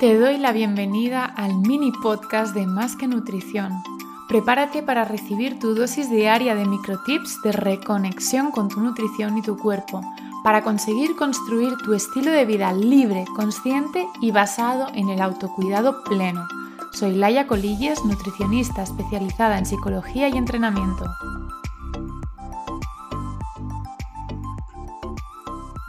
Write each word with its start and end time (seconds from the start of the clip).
Te 0.00 0.18
doy 0.18 0.38
la 0.38 0.52
bienvenida 0.52 1.26
al 1.26 1.58
mini 1.58 1.92
podcast 1.92 2.54
de 2.54 2.66
Más 2.66 2.96
que 2.96 3.06
Nutrición. 3.06 3.82
Prepárate 4.28 4.82
para 4.82 5.04
recibir 5.04 5.58
tu 5.58 5.74
dosis 5.74 6.08
diaria 6.08 6.54
de 6.54 6.64
microtips 6.64 7.42
de 7.42 7.52
reconexión 7.52 8.50
con 8.50 8.70
tu 8.70 8.80
nutrición 8.80 9.36
y 9.36 9.42
tu 9.42 9.58
cuerpo, 9.58 10.00
para 10.42 10.62
conseguir 10.62 11.16
construir 11.16 11.76
tu 11.84 11.92
estilo 11.92 12.30
de 12.30 12.46
vida 12.46 12.72
libre, 12.72 13.26
consciente 13.36 14.08
y 14.22 14.30
basado 14.30 14.86
en 14.94 15.10
el 15.10 15.20
autocuidado 15.20 16.02
pleno. 16.04 16.48
Soy 16.92 17.16
Laia 17.16 17.46
Colilles, 17.46 18.02
nutricionista 18.02 18.82
especializada 18.82 19.58
en 19.58 19.66
psicología 19.66 20.30
y 20.30 20.38
entrenamiento. 20.38 21.04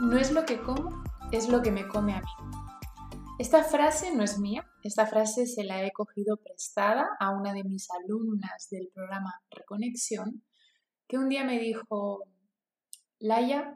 No 0.00 0.18
es 0.18 0.32
lo 0.32 0.44
que 0.44 0.60
como, 0.60 1.02
es 1.30 1.48
lo 1.48 1.62
que 1.62 1.72
me 1.72 1.88
come 1.88 2.12
a 2.12 2.20
mí. 2.20 2.61
Esta 3.42 3.64
frase 3.64 4.14
no 4.14 4.22
es 4.22 4.38
mía, 4.38 4.64
esta 4.84 5.04
frase 5.04 5.46
se 5.46 5.64
la 5.64 5.84
he 5.84 5.90
cogido 5.90 6.36
prestada 6.36 7.08
a 7.18 7.30
una 7.30 7.52
de 7.52 7.64
mis 7.64 7.88
alumnas 7.90 8.68
del 8.70 8.88
programa 8.94 9.34
Reconexión, 9.50 10.44
que 11.08 11.18
un 11.18 11.28
día 11.28 11.42
me 11.42 11.58
dijo, 11.58 12.22
Laia, 13.18 13.74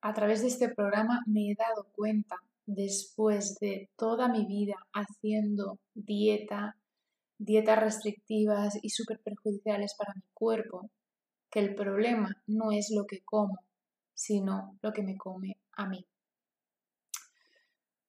a 0.00 0.12
través 0.14 0.42
de 0.42 0.48
este 0.48 0.68
programa 0.68 1.20
me 1.26 1.52
he 1.52 1.54
dado 1.54 1.92
cuenta, 1.92 2.34
después 2.66 3.56
de 3.60 3.88
toda 3.96 4.26
mi 4.26 4.46
vida 4.46 4.74
haciendo 4.92 5.78
dieta, 5.94 6.76
dietas 7.38 7.78
restrictivas 7.78 8.80
y 8.82 8.90
súper 8.90 9.20
perjudiciales 9.20 9.94
para 9.96 10.12
mi 10.16 10.24
cuerpo, 10.34 10.90
que 11.52 11.60
el 11.60 11.76
problema 11.76 12.34
no 12.48 12.72
es 12.72 12.90
lo 12.90 13.06
que 13.06 13.22
como, 13.22 13.60
sino 14.12 14.76
lo 14.82 14.92
que 14.92 15.04
me 15.04 15.16
come 15.16 15.60
a 15.76 15.86
mí. 15.86 16.04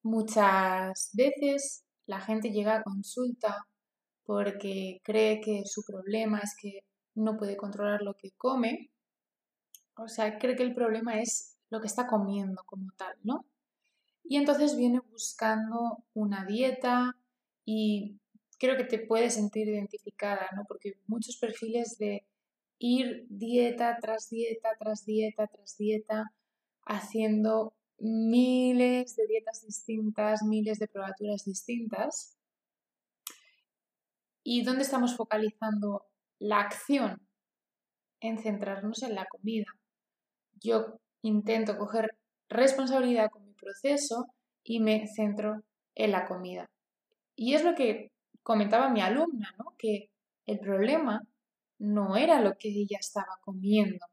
Muchas 0.03 1.11
veces 1.13 1.83
la 2.05 2.19
gente 2.19 2.51
llega 2.51 2.77
a 2.77 2.83
consulta 2.83 3.65
porque 4.25 5.01
cree 5.03 5.41
que 5.41 5.63
su 5.65 5.83
problema 5.83 6.39
es 6.39 6.55
que 6.59 6.81
no 7.15 7.37
puede 7.37 7.57
controlar 7.57 8.01
lo 8.01 8.15
que 8.15 8.31
come, 8.37 8.91
o 9.95 10.07
sea, 10.07 10.37
cree 10.39 10.55
que 10.55 10.63
el 10.63 10.73
problema 10.73 11.19
es 11.21 11.57
lo 11.69 11.79
que 11.81 11.87
está 11.87 12.07
comiendo 12.07 12.63
como 12.65 12.91
tal, 12.97 13.15
¿no? 13.23 13.45
Y 14.23 14.37
entonces 14.37 14.75
viene 14.77 14.99
buscando 15.11 16.03
una 16.13 16.45
dieta 16.45 17.15
y 17.65 18.19
creo 18.59 18.77
que 18.77 18.85
te 18.85 18.99
puedes 18.99 19.35
sentir 19.35 19.67
identificada, 19.67 20.49
¿no? 20.55 20.63
Porque 20.67 20.93
muchos 21.07 21.37
perfiles 21.37 21.97
de 21.97 22.25
ir 22.79 23.25
dieta 23.29 23.97
tras 24.01 24.29
dieta, 24.29 24.69
tras 24.79 25.05
dieta, 25.05 25.47
tras 25.47 25.77
dieta, 25.77 26.25
haciendo 26.85 27.73
miles 27.99 29.15
de 29.15 29.27
dietas 29.27 29.61
distintas, 29.65 30.43
miles 30.43 30.79
de 30.79 30.87
probaturas 30.87 31.43
distintas. 31.45 32.37
¿Y 34.43 34.63
dónde 34.63 34.83
estamos 34.83 35.15
focalizando 35.15 36.05
la 36.39 36.61
acción? 36.61 37.27
En 38.19 38.37
centrarnos 38.37 39.03
en 39.03 39.15
la 39.15 39.25
comida. 39.25 39.65
Yo 40.53 40.99
intento 41.21 41.77
coger 41.77 42.17
responsabilidad 42.49 43.29
con 43.29 43.45
mi 43.45 43.53
proceso 43.53 44.27
y 44.63 44.79
me 44.79 45.07
centro 45.07 45.63
en 45.95 46.11
la 46.11 46.25
comida. 46.25 46.69
Y 47.35 47.53
es 47.53 47.63
lo 47.63 47.75
que 47.75 48.11
comentaba 48.43 48.89
mi 48.89 49.01
alumna, 49.01 49.53
¿no? 49.57 49.75
Que 49.77 50.09
el 50.45 50.59
problema 50.59 51.21
no 51.79 52.15
era 52.15 52.41
lo 52.41 52.55
que 52.57 52.69
ella 52.69 52.97
estaba 52.99 53.39
comiendo. 53.41 54.05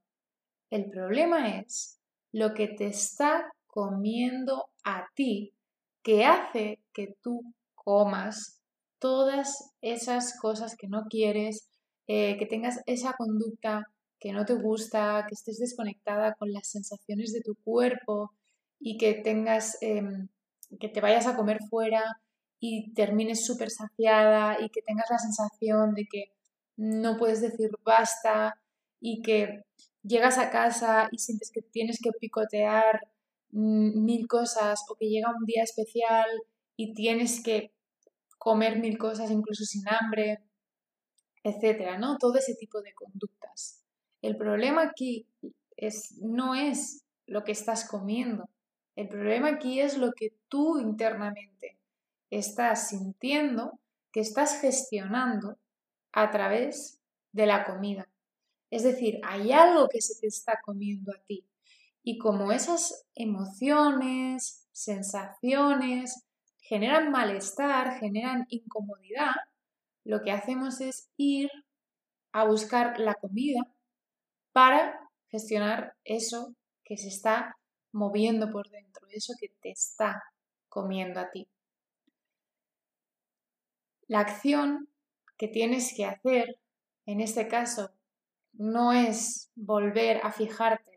El 0.71 0.91
problema 0.91 1.59
es 1.59 2.01
lo 2.33 2.55
que 2.55 2.69
te 2.69 2.87
está 2.87 3.53
comiendo 3.71 4.67
a 4.85 5.07
ti 5.15 5.55
que 6.03 6.25
hace 6.25 6.81
que 6.93 7.15
tú 7.23 7.43
comas 7.75 8.61
todas 8.99 9.73
esas 9.81 10.39
cosas 10.39 10.77
que 10.77 10.89
no 10.89 11.05
quieres, 11.09 11.69
eh, 12.07 12.37
que 12.39 12.47
tengas 12.47 12.81
esa 12.87 13.15
conducta 13.15 13.87
que 14.21 14.33
no 14.33 14.45
te 14.45 14.55
gusta, 14.55 15.25
que 15.27 15.35
estés 15.35 15.59
desconectada 15.59 16.35
con 16.35 16.53
las 16.53 16.69
sensaciones 16.69 17.33
de 17.33 17.41
tu 17.41 17.55
cuerpo 17.65 18.33
y 18.79 18.99
que 18.99 19.15
tengas, 19.15 19.79
em, 19.81 20.29
que 20.79 20.89
te 20.89 21.01
vayas 21.01 21.27
a 21.27 21.37
comer 21.37 21.59
fuera 21.71 22.03
y 22.61 22.93
termines 22.95 23.47
súper 23.47 23.71
saciada 23.71 24.59
y 24.61 24.69
que 24.71 24.83
tengas 24.83 25.07
la 25.11 25.19
sensación 25.19 25.95
de 25.95 26.07
que 26.11 26.25
no 26.77 27.17
puedes 27.17 27.41
decir 27.41 27.71
basta 27.85 28.55
y 29.01 29.23
que 29.23 29.63
llegas 30.03 30.39
a 30.39 30.51
casa 30.51 31.09
y 31.13 31.19
sientes 31.19 31.51
que 31.51 31.63
tienes 31.63 31.99
que 32.03 32.13
picotear 32.13 33.01
mil 33.53 34.27
cosas 34.29 34.81
o 34.89 34.95
que 34.97 35.09
llega 35.09 35.35
un 35.37 35.45
día 35.45 35.63
especial 35.63 36.29
y 36.77 36.95
tienes 36.95 37.43
que 37.43 37.73
comer 38.39 38.79
mil 38.79 38.97
cosas 38.99 39.31
incluso 39.31 39.65
sin 39.65 39.83
hambre, 39.89 40.43
etcétera, 41.43 41.99
¿no? 41.99 42.17
Todo 42.19 42.37
ese 42.39 42.55
tipo 42.55 42.81
de 42.81 42.95
conductas. 42.95 43.85
El 44.23 44.37
problema 44.37 44.83
aquí 44.83 45.27
es, 45.77 46.17
no 46.21 46.55
es 46.55 47.05
lo 47.27 47.45
que 47.45 47.53
estás 47.53 47.89
comiendo. 47.89 48.49
El 48.97 49.09
problema 49.09 49.49
aquí 49.49 49.81
es 49.81 49.97
lo 49.97 50.13
que 50.13 50.35
tú 50.49 50.79
internamente 50.79 51.79
estás 52.31 52.89
sintiendo, 52.89 53.79
que 54.13 54.21
estás 54.21 54.61
gestionando 54.61 55.59
a 56.13 56.31
través 56.31 57.01
de 57.33 57.47
la 57.47 57.65
comida. 57.65 58.09
Es 58.71 58.83
decir, 58.83 59.21
hay 59.25 59.53
algo 59.53 59.89
que 59.89 60.01
se 60.01 60.21
te 60.21 60.27
está 60.27 60.61
comiendo 60.65 61.13
a 61.13 61.21
ti. 61.27 61.45
Y 62.03 62.19
como 62.19 62.53
esas 62.53 63.07
emociones, 63.15 64.67
sensaciones 64.73 66.25
generan 66.59 67.11
malestar, 67.11 67.99
generan 67.99 68.47
incomodidad, 68.49 69.35
lo 70.05 70.23
que 70.23 70.33
hacemos 70.33 70.81
es 70.81 71.11
ir 71.17 71.51
a 72.33 72.45
buscar 72.45 72.99
la 72.99 73.15
comida 73.15 73.61
para 74.53 75.11
gestionar 75.29 75.97
eso 76.05 76.55
que 76.85 76.97
se 76.97 77.09
está 77.09 77.57
moviendo 77.93 78.51
por 78.51 78.69
dentro, 78.71 79.07
eso 79.11 79.35
que 79.39 79.49
te 79.61 79.71
está 79.71 80.23
comiendo 80.69 81.21
a 81.21 81.31
ti. 81.31 81.49
La 84.07 84.21
acción 84.21 84.89
que 85.37 85.49
tienes 85.49 85.95
que 85.97 86.05
hacer, 86.05 86.59
en 87.07 87.21
este 87.21 87.47
caso, 87.49 87.93
no 88.53 88.93
es 88.93 89.51
volver 89.55 90.21
a 90.25 90.33
fijarte 90.33 90.90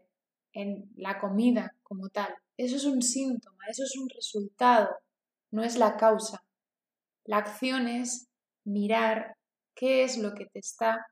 en 0.54 0.90
la 0.96 1.20
comida 1.20 1.76
como 1.84 2.10
tal. 2.10 2.34
Eso 2.58 2.76
es 2.76 2.86
un 2.86 3.02
síntoma, 3.02 3.66
eso 3.70 3.84
es 3.84 3.96
un 3.98 4.08
resultado, 4.10 4.90
no 5.52 5.64
es 5.64 5.78
la 5.78 5.98
causa. 5.98 6.44
La 7.26 7.38
acción 7.38 7.88
es 7.88 8.28
mirar 8.64 9.36
qué 9.76 10.04
es 10.04 10.18
lo 10.18 10.34
que 10.34 10.46
te 10.46 10.60
está 10.60 11.06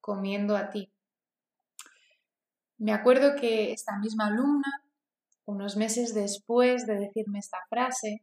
comiendo 0.00 0.56
a 0.56 0.70
ti. 0.70 0.92
Me 2.78 2.92
acuerdo 2.92 3.34
que 3.36 3.72
esta 3.72 3.98
misma 3.98 4.26
alumna, 4.26 4.84
unos 5.46 5.76
meses 5.76 6.14
después 6.14 6.86
de 6.86 6.96
decirme 6.96 7.38
esta 7.38 7.58
frase, 7.68 8.22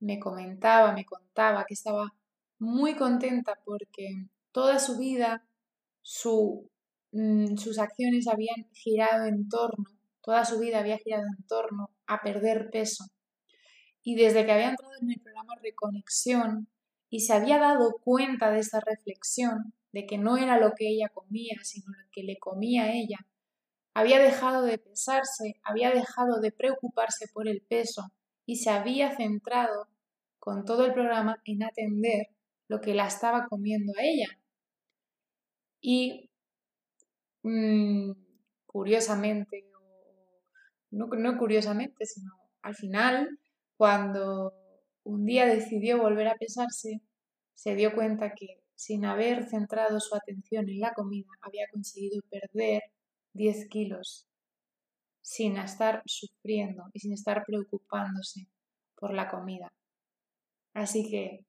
me 0.00 0.18
comentaba, 0.18 0.92
me 0.92 1.04
contaba 1.04 1.64
que 1.64 1.74
estaba 1.74 2.12
muy 2.58 2.96
contenta 2.96 3.58
porque 3.64 4.26
toda 4.52 4.78
su 4.78 4.98
vida 4.98 5.46
su 6.02 6.70
Mm, 7.16 7.56
sus 7.56 7.78
acciones 7.78 8.28
habían 8.28 8.68
girado 8.74 9.24
en 9.24 9.48
torno, 9.48 9.86
toda 10.20 10.44
su 10.44 10.58
vida 10.58 10.80
había 10.80 10.98
girado 10.98 11.24
en 11.26 11.46
torno 11.46 11.88
a 12.06 12.20
perder 12.20 12.68
peso. 12.70 13.06
Y 14.02 14.16
desde 14.16 14.44
que 14.44 14.52
había 14.52 14.68
entrado 14.68 14.92
en 15.00 15.10
el 15.12 15.20
programa 15.20 15.54
Reconexión 15.62 16.68
y 17.08 17.20
se 17.20 17.32
había 17.32 17.58
dado 17.58 17.94
cuenta 18.04 18.50
de 18.50 18.58
esta 18.58 18.80
reflexión, 18.80 19.72
de 19.92 20.04
que 20.04 20.18
no 20.18 20.36
era 20.36 20.58
lo 20.58 20.72
que 20.76 20.90
ella 20.90 21.08
comía, 21.08 21.54
sino 21.62 21.86
lo 21.88 22.06
que 22.12 22.22
le 22.22 22.38
comía 22.38 22.84
a 22.84 22.92
ella, 22.92 23.26
había 23.94 24.18
dejado 24.18 24.62
de 24.62 24.76
pesarse, 24.76 25.58
había 25.62 25.92
dejado 25.92 26.38
de 26.40 26.52
preocuparse 26.52 27.28
por 27.32 27.48
el 27.48 27.62
peso 27.62 28.12
y 28.44 28.56
se 28.56 28.68
había 28.68 29.16
centrado 29.16 29.88
con 30.38 30.66
todo 30.66 30.84
el 30.84 30.92
programa 30.92 31.40
en 31.46 31.62
atender 31.62 32.26
lo 32.68 32.82
que 32.82 32.92
la 32.92 33.06
estaba 33.06 33.46
comiendo 33.46 33.94
a 33.98 34.02
ella. 34.02 34.38
Y 35.80 36.25
Mm, 37.46 38.10
curiosamente, 38.66 39.64
no, 40.90 41.06
no 41.06 41.38
curiosamente, 41.38 42.04
sino 42.04 42.32
al 42.62 42.74
final, 42.74 43.38
cuando 43.76 44.52
un 45.04 45.24
día 45.24 45.46
decidió 45.46 45.98
volver 46.02 46.26
a 46.26 46.34
pesarse, 46.34 47.00
se 47.54 47.76
dio 47.76 47.94
cuenta 47.94 48.34
que 48.34 48.60
sin 48.74 49.04
haber 49.04 49.48
centrado 49.48 50.00
su 50.00 50.16
atención 50.16 50.68
en 50.68 50.80
la 50.80 50.92
comida, 50.92 51.28
había 51.40 51.66
conseguido 51.72 52.20
perder 52.28 52.82
10 53.32 53.68
kilos 53.68 54.26
sin 55.20 55.56
estar 55.56 56.02
sufriendo 56.04 56.82
y 56.94 56.98
sin 56.98 57.12
estar 57.12 57.44
preocupándose 57.46 58.48
por 58.96 59.14
la 59.14 59.28
comida. 59.28 59.72
Así 60.74 61.08
que 61.08 61.46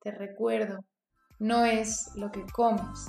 te 0.00 0.10
recuerdo, 0.10 0.84
no 1.38 1.64
es 1.64 2.10
lo 2.16 2.32
que 2.32 2.44
comes, 2.52 3.06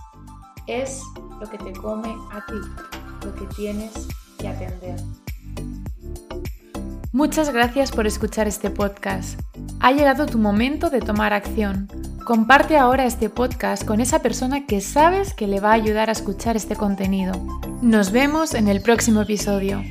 es 0.72 1.02
lo 1.40 1.50
que 1.50 1.58
te 1.58 1.74
come 1.74 2.16
a 2.32 2.46
ti, 2.46 3.26
lo 3.26 3.36
que 3.36 3.46
tienes 3.56 4.08
que 4.38 4.48
atender. 4.48 4.96
Muchas 7.12 7.52
gracias 7.52 7.92
por 7.92 8.08
escuchar 8.08 8.48
este 8.48 8.70
podcast. 8.70 9.40
Ha 9.82 9.92
llegado 9.92 10.28
tu 10.28 10.38
momento 10.38 10.90
de 10.90 11.02
tomar 11.02 11.34
acción. 11.34 11.90
Comparte 12.26 12.78
ahora 12.78 13.06
este 13.06 13.30
podcast 13.30 13.84
con 13.84 14.00
esa 14.00 14.22
persona 14.22 14.66
que 14.66 14.80
sabes 14.80 15.34
que 15.34 15.48
le 15.48 15.60
va 15.60 15.72
a 15.72 15.74
ayudar 15.74 16.08
a 16.08 16.14
escuchar 16.14 16.56
este 16.56 16.78
contenido. 16.78 17.34
Nos 17.82 18.12
vemos 18.12 18.54
en 18.54 18.70
el 18.70 18.82
próximo 18.82 19.22
episodio. 19.24 19.82